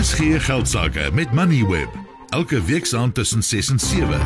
RSG 0.00 0.40
geldsaake 0.44 1.10
met 1.12 1.32
Moneyweb 1.32 1.88
elke 2.28 2.62
week 2.64 2.86
saam 2.86 3.12
tussen 3.12 3.42
6 3.42 3.68
en 3.70 3.78
7. 3.78 4.20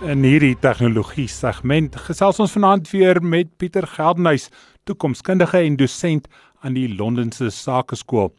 In 0.00 0.22
hierdie 0.24 0.54
tegnologie 0.58 1.26
segment 1.28 1.96
gesels 2.06 2.40
ons 2.40 2.54
vanaand 2.56 2.88
weer 2.90 3.20
met 3.20 3.50
Pieter 3.60 3.84
Geldenhuys, 3.86 4.48
toekomskundige 4.88 5.60
en 5.60 5.76
dosent 5.76 6.30
aan 6.64 6.78
die 6.78 6.86
Londense 6.94 7.50
Sakeskool. 7.50 8.32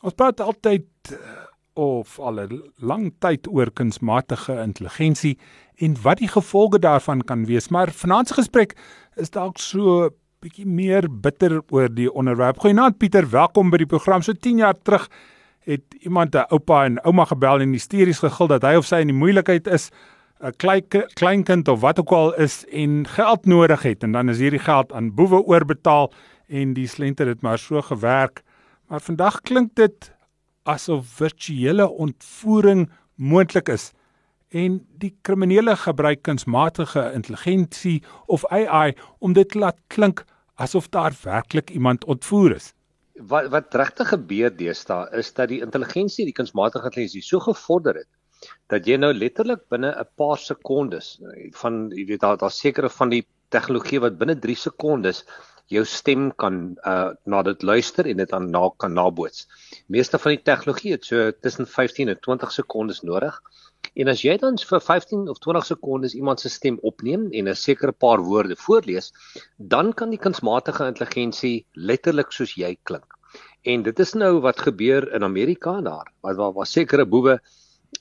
Ons 0.00 0.16
praat 0.16 0.40
altyd 0.40 0.88
eh, 1.12 1.18
of 1.76 2.16
al 2.18 2.40
'n 2.40 2.62
lang 2.76 3.12
tyd 3.18 3.44
oor 3.48 3.70
kunsmatige 3.70 4.56
intelligensie 4.56 5.36
en 5.76 6.00
wat 6.02 6.18
die 6.18 6.32
gevolge 6.32 6.78
daarvan 6.78 7.20
kan 7.20 7.44
wees, 7.44 7.68
maar 7.68 7.92
vanaand 7.92 8.28
se 8.28 8.34
gesprek 8.34 8.72
is 9.16 9.30
dalk 9.30 9.58
so 9.58 10.08
bietjie 10.40 10.64
meer 10.64 11.04
bitter 11.04 11.58
oor 11.68 11.90
die 11.92 12.06
onderwerp. 12.08 12.62
Goeienaand 12.62 12.96
Pieter, 12.96 13.26
welkom 13.28 13.68
by 13.68 13.82
die 13.82 13.88
program. 13.88 14.22
So 14.24 14.32
10 14.32 14.62
jaar 14.62 14.78
terug 14.88 15.02
het 15.68 15.82
iemand 16.00 16.34
'n 16.34 16.48
oupa 16.48 16.84
en 16.84 16.96
ouma 17.04 17.26
gebel 17.28 17.60
en 17.60 17.72
hysteries 17.76 18.22
gegil 18.24 18.46
dat 18.46 18.62
hy 18.62 18.74
of 18.76 18.86
sy 18.86 19.02
in 19.04 19.12
die 19.12 19.20
moeilikheid 19.20 19.66
is, 19.66 19.90
'n 20.40 20.56
klein 20.56 20.88
kleinkind 21.14 21.68
of 21.68 21.80
wat 21.80 22.00
ook 22.00 22.12
al 22.12 22.34
is 22.40 22.64
en 22.72 23.06
geld 23.06 23.44
nodig 23.44 23.82
het 23.82 24.02
en 24.02 24.12
dan 24.12 24.28
is 24.28 24.38
hierdie 24.38 24.64
geld 24.64 24.92
aan 24.92 25.14
boewe 25.14 25.44
oorbetaal 25.44 26.10
en 26.48 26.72
die 26.72 26.86
slenter 26.86 27.26
het 27.26 27.42
maar 27.42 27.58
so 27.58 27.82
gewerk. 27.82 28.42
Maar 28.88 29.00
vandag 29.00 29.40
klink 29.40 29.74
dit 29.74 30.12
asof 30.64 31.06
virtuele 31.06 31.90
ontvoering 31.90 32.88
moontlik 33.14 33.68
is 33.68 33.92
en 34.50 34.80
die 34.98 35.12
kriminele 35.22 35.76
gebruik 35.76 36.22
kunsmatige 36.22 37.12
intelligensie 37.14 38.02
of 38.26 38.46
AI 38.46 38.94
om 39.18 39.32
dit 39.32 39.54
laat 39.54 39.78
klink 39.86 40.24
asof 40.60 40.88
daar 40.92 41.16
werklik 41.22 41.70
iemand 41.70 42.04
ontvoer 42.04 42.54
is. 42.56 42.72
Wat 43.32 43.50
wat 43.52 43.74
regtig 43.74 44.12
gebeur 44.14 44.52
deesdae 44.56 45.08
is 45.20 45.32
dat 45.36 45.50
die 45.52 45.60
intelligensie, 45.64 46.24
die 46.28 46.36
kunsmatige 46.36 46.88
intelligensie 46.88 47.24
so 47.24 47.40
gevorder 47.44 48.02
het 48.02 48.08
dat 48.72 48.86
jy 48.88 48.96
nou 48.96 49.10
letterlik 49.12 49.66
binne 49.72 49.90
'n 49.92 50.08
paar 50.16 50.38
sekondes 50.38 51.08
van 51.62 51.90
jy 51.96 52.06
weet 52.10 52.20
daar 52.24 52.38
daar 52.42 52.54
sekere 52.56 52.88
van 52.88 53.10
die 53.12 53.24
tegnologie 53.54 54.00
wat 54.04 54.18
binne 54.18 54.36
3 54.46 54.56
sekondes 54.56 55.24
jou 55.70 55.84
stem 55.86 56.30
kan 56.42 56.60
uh 56.86 57.10
na 57.30 57.42
dit 57.46 57.62
luister 57.62 58.06
en 58.10 58.18
dit 58.18 58.30
dan 58.30 58.50
na 58.50 58.68
kan 58.82 58.94
naboots. 58.94 59.46
Meeste 59.86 60.18
van 60.18 60.34
die 60.34 60.42
tegnologie 60.42 60.92
het 60.96 61.04
so 61.06 61.30
tussen 61.30 61.66
15 61.66 62.08
en 62.08 62.18
20 62.20 62.52
sekondes 62.52 63.02
nodig. 63.06 63.36
En 63.94 64.10
as 64.12 64.22
jy 64.22 64.36
dan 64.38 64.58
vir 64.58 64.82
15 64.82 65.28
of 65.30 65.38
20 65.38 65.66
sekondes 65.68 66.14
iemand 66.14 66.40
se 66.40 66.50
stem 66.50 66.78
opneem 66.82 67.28
en 67.30 67.48
'n 67.48 67.54
sekere 67.54 67.92
paar 67.92 68.18
woorde 68.18 68.56
voorlees, 68.56 69.12
dan 69.56 69.92
kan 69.92 70.10
die 70.10 70.18
kunsmatige 70.18 70.86
intelligensie 70.86 71.66
letterlik 71.72 72.32
soos 72.32 72.54
jy 72.54 72.76
klink. 72.82 73.16
En 73.62 73.82
dit 73.82 73.98
is 73.98 74.14
nou 74.14 74.40
wat 74.40 74.60
gebeur 74.60 75.12
in 75.14 75.24
Amerika 75.24 75.80
daar, 75.80 76.12
waar 76.20 76.34
waar, 76.34 76.52
waar 76.52 76.66
sekere 76.66 77.06
boewe 77.06 77.40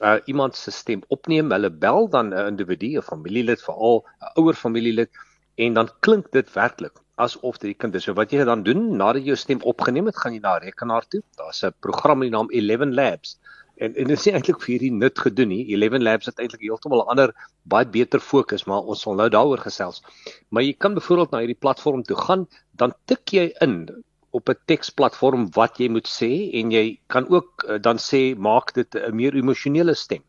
uh 0.02 0.18
iemand 0.26 0.56
se 0.56 0.72
stem 0.72 1.02
opneem, 1.08 1.52
hulle 1.52 1.70
bel 1.70 2.10
dan 2.10 2.34
'n 2.34 2.48
individu, 2.48 2.98
'n 2.98 3.02
familielid, 3.02 3.62
veral 3.62 4.06
'n 4.22 4.42
ouer 4.42 4.54
familielid 4.54 5.10
en 5.56 5.74
dan 5.74 5.90
klink 6.00 6.32
dit 6.32 6.54
werklik 6.54 6.98
asof 7.26 7.60
dit 7.60 7.74
die 7.74 7.80
kind 7.84 7.96
is. 7.96 8.08
So 8.08 8.16
wat 8.18 8.32
jy 8.32 8.46
dan 8.48 8.64
doen 8.64 8.98
nadat 8.98 9.24
jy 9.24 9.34
jou 9.34 9.40
stem 9.40 9.62
opgeneem 9.68 10.10
het, 10.10 10.18
gaan 10.18 10.34
jy 10.34 10.42
na 10.44 10.56
'n 10.58 10.66
rekenaar 10.68 11.08
toe. 11.08 11.22
Daar's 11.38 11.64
'n 11.64 11.74
program 11.80 12.20
met 12.20 12.32
die 12.32 12.38
naam 12.38 12.50
11 12.50 12.96
Labs 12.96 13.38
en 13.80 13.96
en 13.96 14.10
dit 14.12 14.18
is 14.18 14.26
nie 14.28 14.34
eintlik 14.36 14.60
vir 14.64 14.74
hierdie 14.74 14.92
nut 14.92 15.22
gedoen 15.26 15.52
nie. 15.54 15.62
Eleven 15.74 16.04
Labs 16.04 16.28
het 16.30 16.40
eintlik 16.44 16.66
heeltemal 16.66 17.04
'n 17.04 17.12
ander 17.14 17.34
baie 17.74 17.88
beter 17.88 18.20
fokus, 18.20 18.66
maar 18.68 18.84
ons 18.84 19.02
sal 19.06 19.16
nou 19.16 19.30
daaroor 19.30 19.64
gesels. 19.64 20.04
Maar 20.50 20.64
jy 20.64 20.74
kan 20.74 20.94
byvoorbeeld 20.94 21.32
na 21.32 21.40
hierdie 21.44 21.64
platform 21.66 22.04
toe 22.04 22.18
gaan, 22.18 22.48
dan 22.76 22.94
tik 23.06 23.34
jy 23.34 23.52
in 23.62 24.04
op 24.32 24.50
'n 24.50 24.60
teksplatform 24.66 25.50
wat 25.56 25.80
jy 25.80 25.90
moet 25.90 26.08
sê 26.08 26.32
en 26.60 26.72
jy 26.72 27.00
kan 27.08 27.30
ook 27.30 27.64
uh, 27.68 27.80
dan 27.80 27.98
sê 27.98 28.36
maak 28.36 28.74
dit 28.74 28.96
'n 28.96 29.16
meer 29.16 29.36
emosionele 29.36 29.96
stem. 29.96 30.24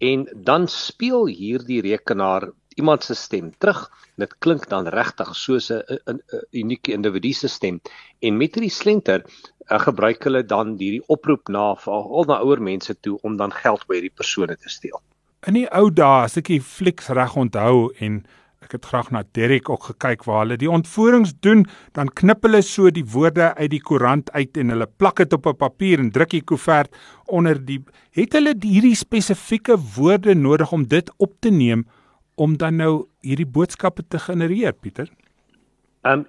En 0.00 0.26
dan 0.34 0.68
speel 0.68 1.26
hierdie 1.26 1.82
rekenaar 1.82 2.50
iemand 2.76 3.04
se 3.04 3.14
stem 3.14 3.52
terug. 3.58 3.90
Dit 4.20 4.34
klink 4.38 4.68
dan 4.68 4.88
regtig 4.92 5.34
soos 5.36 5.70
'n 5.72 6.20
unieke 6.52 6.92
individu 6.92 7.32
se 7.32 7.48
stem. 7.48 7.80
En 8.20 8.36
met 8.36 8.54
hierdie 8.54 8.72
slenter 8.72 9.24
uh, 9.24 9.80
gebruik 9.80 10.24
hulle 10.24 10.44
dan 10.44 10.76
hierdie 10.78 11.02
oproep 11.06 11.48
na 11.48 11.74
al 11.84 12.24
na 12.28 12.40
ouer 12.40 12.62
mense 12.62 13.00
toe 13.00 13.18
om 13.22 13.36
dan 13.36 13.52
geld 13.52 13.86
by 13.86 14.00
hierdie 14.00 14.14
persone 14.14 14.56
te 14.56 14.68
steel. 14.68 15.00
In 15.46 15.54
die 15.54 15.68
ou 15.70 15.90
dae, 15.90 16.24
as 16.26 16.36
ek 16.36 16.48
die 16.48 16.60
flieks 16.60 17.08
reg 17.08 17.36
onthou 17.36 17.92
en 18.00 18.24
ek 18.66 18.72
het 18.72 18.86
graag 18.90 19.12
na 19.14 19.22
Derek 19.36 19.68
ook 19.70 19.92
gekyk 19.92 20.24
waar 20.26 20.40
hulle 20.42 20.56
die 20.58 20.70
ontvoerings 20.70 21.36
doen, 21.44 21.66
dan 21.94 22.08
knip 22.18 22.42
hulle 22.42 22.62
so 22.66 22.90
die 22.90 23.04
woorde 23.12 23.52
uit 23.54 23.70
die 23.70 23.82
koerant 23.82 24.32
uit 24.34 24.56
en 24.58 24.74
hulle 24.74 24.88
plak 24.98 25.22
dit 25.22 25.32
op 25.32 25.46
'n 25.46 25.60
papier 25.60 26.02
en 26.02 26.10
druk 26.10 26.30
die 26.30 26.42
koevert 26.42 26.90
onder 27.26 27.60
die 27.64 27.84
het 28.10 28.32
hulle 28.32 28.56
hierdie 28.60 28.96
spesifieke 28.96 29.76
woorde 29.96 30.34
nodig 30.34 30.72
om 30.72 30.88
dit 30.88 31.12
op 31.18 31.32
te 31.40 31.50
neem 31.50 31.86
om 32.36 32.56
dan 32.60 32.76
nou 32.76 32.92
hierdie 33.24 33.48
boodskappe 33.48 34.04
te 34.08 34.20
genereer, 34.22 34.72
Pieter? 34.72 35.10
Um, 36.06 36.26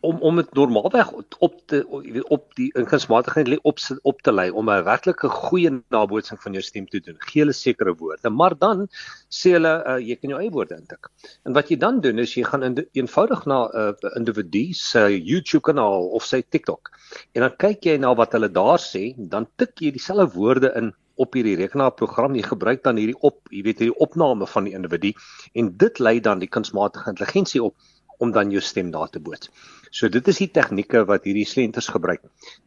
om 0.00 0.20
om 0.22 0.36
dit 0.38 0.52
normaalweg 0.54 1.08
op 1.38 1.54
te 1.66 1.80
op 2.28 2.44
die 2.54 2.68
ingesmatigheid 2.78 3.58
op 3.66 3.80
op 4.02 4.20
te 4.22 4.32
lei 4.32 4.50
om 4.50 4.70
'n 4.70 4.84
werklike 4.84 5.28
goeie 5.28 5.70
nabootsing 5.88 6.40
van 6.42 6.52
jou 6.52 6.62
stem 6.62 6.86
te 6.86 7.00
doen. 7.00 7.16
Gee 7.18 7.42
hulle 7.42 7.52
sekere 7.52 7.94
woorde, 7.94 8.30
maar 8.30 8.58
dan 8.58 8.86
sê 9.28 9.56
hulle 9.56 9.74
uh, 9.86 9.98
jy 9.98 10.16
kan 10.16 10.30
jou 10.30 10.40
eie 10.40 10.50
woorde 10.50 10.76
intik. 10.76 11.10
En 11.44 11.52
wat 11.52 11.68
jy 11.68 11.76
dan 11.76 12.00
doen 12.00 12.18
is 12.18 12.34
jy 12.34 12.44
gaan 12.44 12.62
in 12.62 12.86
eenvoudig 12.92 13.44
na 13.46 13.66
'n 13.66 13.94
uh, 14.02 14.16
individu 14.16 14.72
se 14.72 15.22
YouTube 15.24 15.62
kanaal 15.62 16.08
of 16.08 16.24
sy 16.24 16.42
TikTok 16.42 16.90
en 17.32 17.40
dan 17.40 17.56
kyk 17.56 17.84
jy 17.84 17.96
na 17.96 18.14
wat 18.14 18.32
hulle 18.32 18.48
daar 18.48 18.78
sê, 18.78 19.14
dan 19.16 19.46
tik 19.56 19.80
jy 19.80 19.90
dieselfde 19.90 20.34
woorde 20.34 20.72
in 20.76 20.94
op 21.24 21.36
hierdie 21.36 21.56
rekenaarprogram 21.60 22.34
jy 22.38 22.46
gebruik 22.46 22.82
dan 22.86 22.96
hierdie 23.00 23.18
op 23.26 23.40
jy 23.50 23.62
weet 23.66 23.82
hierdie 23.82 23.98
opname 24.06 24.46
van 24.46 24.68
die 24.68 24.74
individu 24.78 25.12
en 25.54 25.70
dit 25.84 25.98
lei 25.98 26.18
dan 26.20 26.42
die 26.42 26.50
kunsmatige 26.56 27.10
intelligensie 27.10 27.62
op 27.62 27.74
om 28.18 28.32
dan 28.34 28.50
jou 28.50 28.62
stem 28.62 28.90
daar 28.90 29.10
te 29.10 29.20
boots. 29.22 29.50
So 29.90 30.08
dit 30.08 30.28
is 30.28 30.40
die 30.42 30.50
tegnieke 30.50 31.04
wat 31.06 31.26
hierdie 31.28 31.46
slenters 31.46 31.88
gebruik. 31.94 32.24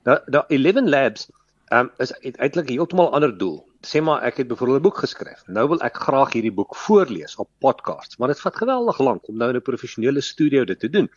Nou 0.07 0.17
da 0.31 0.45
11 0.47 0.87
labs 0.87 1.27
um, 1.75 1.89
is 2.03 2.13
eintlik 2.21 2.71
heeltemal 2.71 3.11
ander 3.15 3.33
doel. 3.37 3.59
Sê 3.87 4.01
maar 4.03 4.23
ek 4.27 4.41
het 4.41 4.47
byvoorbeeld 4.47 4.79
'n 4.79 4.87
boek 4.87 4.97
geskryf. 5.03 5.43
Nou 5.47 5.67
wil 5.67 5.81
ek 5.81 5.97
graag 6.07 6.33
hierdie 6.33 6.53
boek 6.53 6.75
voorlees 6.75 7.35
op 7.35 7.49
podcasts, 7.59 8.17
maar 8.17 8.27
dit 8.27 8.39
vat 8.39 8.55
geweldig 8.55 8.99
lank 8.99 9.27
om 9.27 9.37
nou 9.37 9.49
in 9.49 9.55
'n 9.55 9.61
professionele 9.61 10.21
studio 10.21 10.63
dit 10.65 10.79
te 10.79 10.89
doen. 10.89 11.09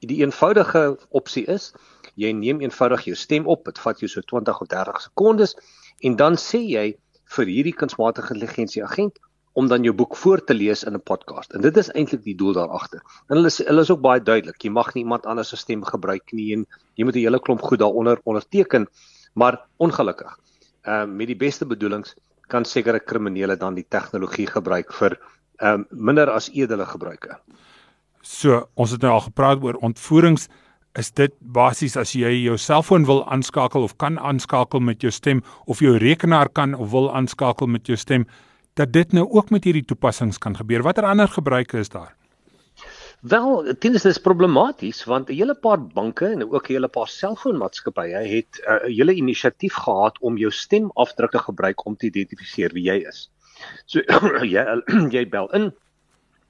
Die 0.00 0.22
eenvoudige 0.22 0.98
opsie 1.10 1.44
is 1.44 1.72
jy 2.14 2.32
neem 2.32 2.60
eenvoudig 2.60 3.04
jou 3.04 3.16
stem 3.16 3.46
op. 3.46 3.64
Dit 3.64 3.78
vat 3.78 4.00
jou 4.00 4.08
so 4.08 4.20
20 4.20 4.60
of 4.60 4.68
30 4.68 5.00
sekondes 5.00 5.56
en 6.00 6.16
dan 6.16 6.36
sê 6.36 6.60
jy 6.60 6.86
vir 7.36 7.46
hierdie 7.46 7.74
kunsmatige 7.74 8.34
intelligensie 8.34 8.84
agent 8.84 9.18
om 9.56 9.68
dan 9.68 9.84
jou 9.86 9.94
boek 9.96 10.16
voor 10.20 10.42
te 10.44 10.54
lees 10.54 10.84
in 10.84 10.94
'n 10.94 11.00
podcast. 11.00 11.52
En 11.52 11.60
dit 11.60 11.76
is 11.76 11.88
eintlik 11.88 12.22
die 12.22 12.36
doel 12.36 12.52
daar 12.52 12.68
agter. 12.68 13.00
En 13.28 13.36
hulle 13.36 13.46
is 13.46 13.58
hulle 13.58 13.80
is 13.80 13.90
ook 13.90 14.00
baie 14.00 14.22
duidelik. 14.22 14.62
Jy 14.62 14.70
mag 14.70 14.94
nie 14.94 15.02
iemand 15.02 15.26
anders 15.26 15.48
se 15.48 15.56
stem 15.56 15.84
gebruik 15.84 16.32
nie 16.32 16.52
en 16.52 16.66
jy 16.94 17.04
moet 17.04 17.16
'n 17.16 17.18
hele 17.18 17.40
klomp 17.40 17.62
goed 17.62 17.78
daaronder 17.78 18.20
onderteken. 18.24 18.86
Maar 19.34 19.60
ongelukkig, 19.76 20.38
ehm 20.82 21.10
uh, 21.10 21.16
met 21.16 21.26
die 21.26 21.36
beste 21.36 21.66
bedoelings 21.66 22.14
kan 22.46 22.64
sekere 22.64 23.00
kriminele 23.00 23.56
dan 23.56 23.74
die 23.74 23.86
tegnologie 23.88 24.46
gebruik 24.46 24.92
vir 24.92 25.18
ehm 25.56 25.72
um, 25.72 25.86
minder 25.90 26.30
as 26.30 26.50
edele 26.50 26.86
gebruike. 26.86 27.38
So, 28.20 28.68
ons 28.74 28.90
het 28.90 29.00
nou 29.00 29.12
al 29.12 29.20
gepraat 29.20 29.62
oor 29.62 29.74
ontvoerings. 29.74 30.48
Is 30.96 31.10
dit 31.12 31.32
basies 31.40 31.92
as 32.00 32.14
jy 32.16 32.30
jou 32.46 32.54
selfoon 32.56 33.04
wil 33.04 33.18
aanskakel 33.28 33.84
of 33.84 33.98
kan 34.00 34.14
aanskakel 34.16 34.80
met 34.80 35.02
jou 35.04 35.10
stem 35.12 35.42
of 35.68 35.82
jou 35.84 35.98
rekenaar 36.00 36.48
kan 36.48 36.72
of 36.72 36.88
wil 36.94 37.10
aanskakel 37.12 37.68
met 37.68 37.90
jou 37.90 37.98
stem, 38.00 38.24
dat 38.80 38.94
dit 38.94 39.12
nou 39.12 39.26
ook 39.28 39.52
met 39.52 39.68
hierdie 39.68 39.84
toepassings 39.84 40.40
kan 40.40 40.56
gebeur. 40.56 40.84
Watter 40.86 41.04
ander 41.04 41.28
gebruike 41.28 41.82
is 41.84 41.92
daar? 41.92 42.14
Wel, 43.20 43.62
dit 43.68 43.84
is 43.92 44.08
dis 44.08 44.24
problematies 44.24 45.04
want 45.04 45.28
'n 45.28 45.36
hele 45.36 45.54
paar 45.54 45.80
banke 45.80 46.32
en 46.32 46.48
ook 46.48 46.68
'n 46.68 46.72
hele 46.72 46.88
paar 46.88 47.08
selfoonmaatskappye 47.08 48.24
het 48.32 48.60
'n 48.64 48.72
uh, 48.72 48.96
hele 48.96 49.14
inisiatief 49.14 49.74
gehad 49.74 50.16
om 50.20 50.38
jou 50.38 50.50
stemafdrukke 50.50 51.38
gebruik 51.38 51.86
om 51.86 51.96
te 51.96 52.06
identifiseer 52.06 52.72
wie 52.72 52.88
jy 52.88 53.04
is. 53.08 53.30
So 53.84 54.00
jy 54.54 54.64
jy 55.16 55.28
bel 55.28 55.52
in 55.52 55.72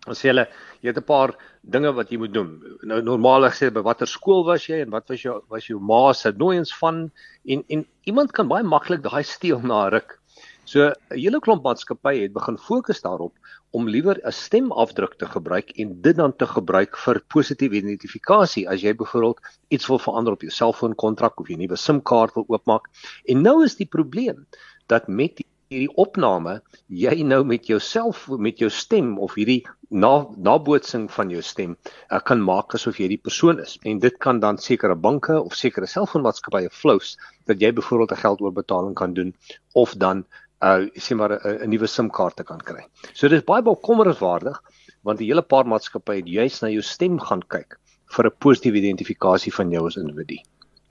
Ons 0.07 0.23
sê 0.23 0.31
hulle 0.31 0.47
jy 0.87 0.95
het 0.95 1.03
'n 1.03 1.07
paar 1.07 1.35
dinge 1.63 1.93
wat 1.93 2.11
jy 2.11 2.19
moet 2.19 2.35
doen. 2.35 2.51
Nou 2.83 3.01
normaalig 3.03 3.55
sê 3.59 3.71
by 3.73 3.83
watter 3.83 4.07
skool 4.07 4.45
was 4.47 4.67
jy 4.67 4.81
en 4.83 4.91
wat 4.91 5.09
was 5.09 5.23
jou 5.23 5.41
was 5.51 5.67
jou 5.67 5.81
ma 5.81 6.13
se 6.13 6.33
nooiens 6.33 6.73
van 6.79 7.11
en 7.45 7.65
en 7.69 7.87
iemand 8.05 8.33
kan 8.33 8.49
baie 8.49 8.63
maklik 8.63 9.03
daai 9.03 9.25
steel 9.25 9.61
na 9.61 9.89
ruk. 9.89 10.19
So 10.65 10.89
'n 10.89 10.95
hele 11.23 11.39
klomp 11.41 11.63
maatskappye 11.63 12.23
het 12.23 12.33
begin 12.33 12.59
fokus 12.59 13.01
daarop 13.03 13.35
om 13.71 13.89
liewer 13.89 14.19
'n 14.23 14.33
stemafdruk 14.33 15.15
te 15.19 15.27
gebruik 15.27 15.71
en 15.71 16.01
dit 16.03 16.17
dan 16.17 16.37
te 16.37 16.47
gebruik 16.47 16.97
vir 16.97 17.23
positiewe 17.35 17.77
identifikasie 17.77 18.69
as 18.69 18.83
jy 18.83 18.95
byvoorbeeld 18.95 19.41
iets 19.69 19.87
wil 19.87 19.99
verander 19.99 20.33
op 20.33 20.43
jou 20.43 20.51
selfoonkontrak 20.51 21.41
of 21.41 21.49
jy 21.49 21.55
'n 21.55 21.59
nuwe 21.59 21.77
SIM-kaart 21.77 22.35
wil 22.35 22.45
oopmaak. 22.49 22.89
En 23.25 23.43
nou 23.43 23.65
is 23.65 23.77
die 23.77 23.87
probleem 23.87 24.47
dat 24.87 25.09
met 25.09 25.43
hierdie 25.73 25.91
opname 25.99 26.61
jy 27.03 27.23
nou 27.27 27.43
met 27.45 27.67
jouself 27.71 28.27
met 28.39 28.61
jou 28.63 28.71
stem 28.71 29.17
of 29.23 29.35
hierdie 29.39 29.63
na 29.91 30.27
nabootsing 30.49 31.07
van 31.11 31.31
jou 31.31 31.43
stem 31.43 31.75
uh, 31.75 32.21
kan 32.21 32.43
maak 32.43 32.75
asof 32.79 33.01
jy 33.01 33.09
die 33.15 33.23
persoon 33.23 33.61
is 33.63 33.77
en 33.85 33.99
dit 34.03 34.19
kan 34.23 34.41
dan 34.43 34.59
sekere 34.63 34.95
banke 34.95 35.35
of 35.41 35.55
sekere 35.59 35.87
selfoonmaatskappye 35.91 36.71
flous 36.71 37.17
dat 37.51 37.63
jy 37.63 37.73
byvoorbeeld 37.75 38.13
'n 38.13 38.23
geldoorбetaling 38.23 38.95
kan 38.95 39.15
doen 39.15 39.35
of 39.75 39.95
dan 39.95 40.25
uh 40.63 40.87
sê 40.97 41.15
maar 41.15 41.39
'n 41.45 41.69
nuwe 41.71 41.87
SIM-kaart 41.87 42.45
kan 42.47 42.59
kry. 42.59 42.87
So 43.13 43.29
dit 43.29 43.39
is 43.39 43.45
baie 43.45 43.63
bekommerenswaardig 43.63 44.63
want 45.03 45.19
die 45.19 45.29
hele 45.29 45.43
paar 45.43 45.67
maatskappye 45.67 46.23
het 46.23 46.29
juis 46.29 46.63
na 46.63 46.69
jou 46.69 46.83
stem 46.83 47.19
gaan 47.21 47.43
kyk 47.49 47.79
vir 48.17 48.27
'n 48.27 48.37
positiewe 48.39 48.79
identifikasie 48.79 49.53
van 49.53 49.71
jou 49.71 49.87
as 49.87 49.97
individu. 49.97 50.39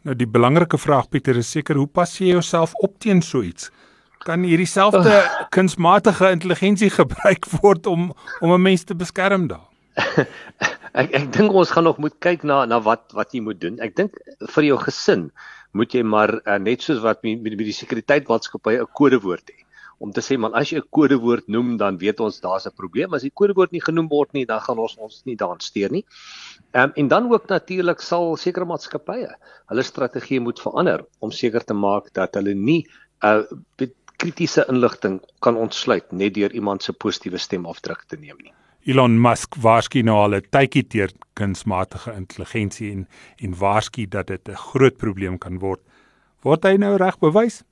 Nou 0.03 0.15
die 0.15 0.27
belangrike 0.27 0.77
vraag 0.77 1.09
Pieter 1.09 1.37
is 1.37 1.51
seker 1.51 1.75
hoe 1.75 1.87
pas 1.87 2.19
jy 2.19 2.27
jouself 2.27 2.73
op 2.75 2.99
teen 2.99 3.21
so 3.21 3.41
iets? 3.41 3.71
Kan 4.25 4.45
hierdie 4.45 4.69
selfde 4.69 5.13
uh, 5.21 5.45
kunsmatige 5.53 6.31
intelligensie 6.33 6.89
gebruik 6.89 7.45
word 7.61 7.87
om 7.87 8.11
om 8.41 8.53
'n 8.53 8.61
mens 8.61 8.83
te 8.83 8.97
beskerm 8.97 9.47
daar. 9.47 9.67
ek 11.01 11.11
ek 11.19 11.27
dink 11.35 11.53
ons 11.53 11.71
gaan 11.71 11.85
nog 11.87 11.99
moet 12.01 12.15
kyk 12.19 12.43
na 12.43 12.65
na 12.65 12.81
wat 12.81 13.13
wat 13.13 13.35
jy 13.35 13.43
moet 13.45 13.61
doen. 13.61 13.77
Ek 13.79 13.95
dink 13.95 14.17
vir 14.55 14.71
jou 14.71 14.79
gesin 14.87 15.29
moet 15.75 15.93
jy 15.93 16.01
maar 16.07 16.31
uh, 16.47 16.57
net 16.57 16.81
soos 16.81 17.03
wat 17.03 17.21
met, 17.23 17.41
met, 17.43 17.57
die 17.59 17.79
sekuriteitsmaatskappye 17.81 18.81
'n 18.81 18.91
kodewoord 18.95 19.51
hê 19.51 19.61
om 20.03 20.11
te 20.11 20.21
sê 20.23 20.37
man 20.39 20.55
as 20.59 20.71
jy 20.71 20.79
'n 20.79 20.89
kodewoord 20.97 21.47
noem 21.47 21.77
dan 21.77 21.99
weet 22.01 22.19
ons 22.19 22.41
daar's 22.41 22.65
'n 22.67 22.75
probleem 22.75 23.13
as 23.13 23.27
die 23.27 23.35
kodewoord 23.41 23.71
nie 23.71 23.83
genoem 23.83 24.09
word 24.09 24.33
nie 24.33 24.45
dan 24.45 24.59
gaan 24.59 24.79
ons 24.79 24.97
ons 24.97 25.21
nie 25.25 25.35
daaraan 25.35 25.61
steur 25.61 25.91
nie. 25.91 26.03
Ehm 26.73 26.89
um, 26.89 26.91
en 26.95 27.07
dan 27.07 27.31
ook 27.31 27.47
natuurlik 27.47 28.01
sal 28.01 28.35
sekere 28.35 28.65
maatskappye 28.65 29.29
hulle 29.69 29.83
strategie 29.83 30.39
moet 30.39 30.59
verander 30.59 31.05
om 31.19 31.31
seker 31.31 31.63
te 31.63 31.73
maak 31.73 32.13
dat 32.13 32.35
hulle 32.35 32.55
nie 32.55 32.81
uh, 33.23 33.43
kritiese 34.21 34.65
inligting 34.71 35.19
kan 35.45 35.55
ontsluit 35.55 36.11
net 36.11 36.33
deur 36.35 36.53
iemand 36.53 36.83
se 36.83 36.93
positiewe 36.93 37.37
stemafdruk 37.37 38.05
te 38.07 38.17
neem 38.19 38.37
nie. 38.43 38.53
Elon 38.85 39.15
Musk 39.21 39.55
waarsku 39.61 40.03
nou 40.05 40.17
al 40.21 40.35
'n 40.37 40.49
tydjie 40.53 40.83
teer 40.87 41.11
kunsmatige 41.33 42.13
intelligensie 42.13 42.91
en 42.91 43.07
en 43.43 43.55
waarsku 43.59 44.05
dat 44.07 44.27
dit 44.27 44.49
'n 44.49 44.55
groot 44.55 44.97
probleem 44.97 45.37
kan 45.37 45.59
word. 45.59 45.81
Word 46.43 46.63
hy 46.63 46.77
nou 46.77 46.95
reg 46.97 47.17
bewys? 47.19 47.63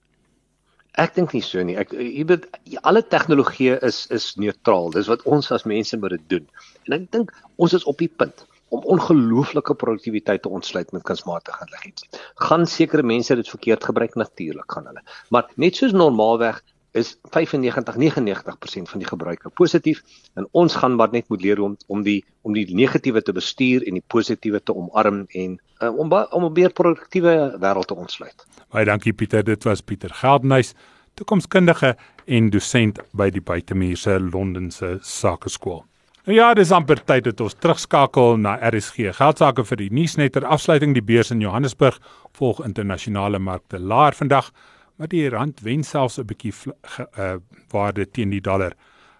Ek 0.93 1.13
dink 1.15 1.33
nie 1.33 1.41
so 1.41 1.63
nie. 1.63 1.77
Ek 1.77 1.91
jy 1.91 2.25
weet 2.25 2.47
alle 2.81 3.01
tegnologie 3.01 3.77
is 3.81 4.07
is 4.09 4.35
neutraal. 4.35 4.91
Dis 4.91 5.07
wat 5.07 5.21
ons 5.25 5.51
as 5.51 5.63
mense 5.63 5.97
moet 5.97 6.09
dit 6.09 6.29
doen. 6.29 6.47
En 6.87 6.93
ek 6.93 7.11
dink 7.11 7.31
ons 7.55 7.73
is 7.73 7.83
op 7.83 7.97
die 7.97 8.11
punt 8.17 8.45
om 8.73 8.85
ongelooflike 8.95 9.75
produktiwiteit 9.77 10.41
te 10.41 10.49
ontsluit 10.49 10.91
met 10.91 11.05
kunsmatige 11.05 11.65
intelligensie. 11.65 12.09
Gaan 12.47 12.65
sekere 12.67 13.03
mense 13.05 13.35
dit 13.37 13.49
verkeerd 13.49 13.83
gebruik 13.83 14.15
natuurlik 14.17 14.71
gaan 14.71 14.87
hulle. 14.89 15.03
Maar 15.29 15.51
net 15.61 15.77
soos 15.77 15.93
normaalweg 15.93 16.61
is 16.93 17.15
95 17.33 17.95
99% 17.97 18.89
van 18.89 19.01
die 19.01 19.07
gebruike 19.07 19.49
positief 19.49 20.01
en 20.37 20.47
ons 20.51 20.75
gaan 20.75 20.95
maar 20.95 21.09
net 21.11 21.29
moet 21.29 21.41
leer 21.41 21.61
om 21.61 21.77
om 21.87 22.03
die 22.05 22.19
om 22.41 22.53
die 22.53 22.65
negatiewe 22.75 23.21
te 23.21 23.33
bestuur 23.33 23.85
en 23.87 23.97
die 23.97 24.05
positiewe 24.07 24.61
te 24.61 24.75
omarm 24.75 25.23
en 25.29 25.57
uh, 25.81 25.89
om 25.89 26.13
om 26.13 26.45
'n 26.45 26.53
meer 26.53 26.73
produktiewe 26.73 27.57
wêreld 27.61 27.87
te 27.89 27.95
ontsluit. 27.95 28.45
Baie 28.69 28.85
dankie 28.85 29.13
Pieter, 29.13 29.43
dit 29.43 29.63
was 29.63 29.81
Pieter 29.81 30.09
Geldenhuys, 30.09 30.73
toekomskundige 31.13 31.95
en 32.25 32.49
dosent 32.49 32.99
by 33.13 33.29
die 33.29 33.41
Buitemuurse 33.41 34.19
Londense 34.19 34.97
Sakeskool. 35.01 35.83
Nou 36.23 36.37
ja, 36.37 36.53
dis 36.55 36.69
amper 36.71 37.01
tyd 37.03 37.25
dat 37.27 37.41
ons 37.43 37.55
terugskakel 37.59 38.37
na 38.39 38.53
RSG. 38.69 39.09
Geldsaake 39.17 39.65
vir 39.67 39.79
die 39.81 39.89
nuus 39.91 40.13
net 40.15 40.31
ter 40.37 40.45
afsluiting 40.47 40.93
die 40.95 41.03
beurs 41.03 41.33
in 41.35 41.41
Johannesburg 41.43 41.97
volg 42.39 42.61
internasionale 42.63 43.41
markte 43.43 43.75
laer 43.75 44.15
vandag, 44.15 44.47
maar 44.95 45.11
die 45.11 45.25
rand 45.27 45.59
wen 45.67 45.83
selfs 45.83 46.19
'n 46.19 46.25
bietjie 46.29 46.53
uh, 46.63 47.35
waarde 47.75 48.07
teen 48.07 48.31
die 48.31 48.39
dollar. 48.39 48.71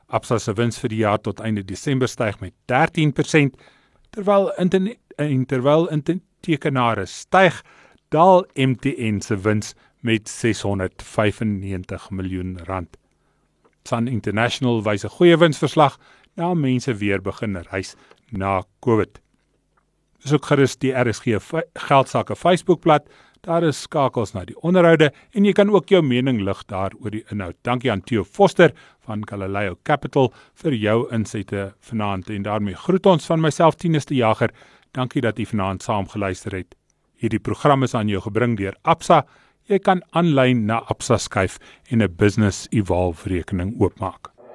Absa 0.08 0.40
se 0.40 0.54
wins 0.54 0.80
vir 0.80 0.90
die 0.90 1.02
jaar 1.04 1.20
tot 1.20 1.42
einde 1.44 1.66
Desember 1.66 2.08
styg 2.08 2.40
met 2.40 2.54
13% 2.72 3.60
terwyl 4.16 4.54
in 4.58 5.46
terwyl 5.46 5.90
intekenare 5.92 7.06
styg, 7.06 7.64
daal 8.10 8.46
MTN 8.56 9.20
se 9.20 9.36
wins 9.36 9.76
met 10.00 10.30
695 10.30 12.12
miljoen 12.12 12.60
rand. 12.64 12.98
Sun 13.84 14.08
International 14.08 14.84
wys 14.84 15.04
'n 15.04 15.10
goeie 15.10 15.38
winsverslag 15.38 16.00
na 16.36 16.54
mense 16.54 16.94
weer 16.94 17.22
begin 17.22 17.58
reis 17.72 17.96
na 18.32 18.64
COVID. 18.80 19.20
Dis 20.24 20.34
ook 20.34 20.46
gerus 20.48 20.78
die 20.80 20.94
RSG 20.96 21.40
geldsaake 21.74 22.36
Facebookblad. 22.36 23.08
Daar 23.44 23.64
is 23.68 23.82
skakels 23.82 24.32
na 24.32 24.46
die 24.48 24.56
onderhoude 24.64 25.10
en 25.36 25.46
jy 25.46 25.52
kan 25.52 25.70
ook 25.70 25.92
jou 25.92 26.00
mening 26.02 26.40
lig 26.48 26.62
daar 26.70 26.96
oor 27.02 27.12
die 27.12 27.26
inhoud. 27.32 27.58
Dankie 27.68 27.92
aan 27.92 28.02
Theo 28.08 28.24
Foster 28.24 28.72
van 29.04 29.26
Galileo 29.28 29.76
Capital 29.84 30.32
vir 30.64 30.78
jou 30.80 30.96
insette 31.12 31.74
vanaand 31.84 32.32
en 32.32 32.48
daarmee 32.48 32.80
groet 32.86 33.06
ons 33.06 33.28
van 33.28 33.44
myself 33.44 33.76
Tinus 33.76 34.08
die 34.08 34.22
Jager. 34.22 34.54
Dankie 34.96 35.22
dat 35.22 35.38
jy 35.38 35.50
vanaand 35.52 35.84
saam 35.84 36.08
geluister 36.08 36.56
het. 36.56 36.76
Hierdie 37.20 37.44
program 37.44 37.84
is 37.84 37.96
aan 37.96 38.08
jou 38.08 38.24
gebring 38.24 38.56
deur 38.58 38.80
Absa. 38.84 39.26
Jy 39.68 39.80
kan 39.84 40.04
aanlyn 40.16 40.66
na 40.68 40.80
Absa 40.88 41.18
skuif 41.18 41.60
en 41.92 42.02
'n 42.02 42.16
business 42.16 42.68
evolve 42.72 43.28
rekening 43.28 43.76
oopmaak. 43.80 44.33